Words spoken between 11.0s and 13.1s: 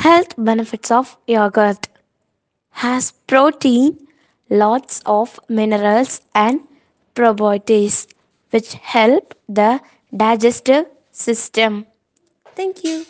system. Thank you.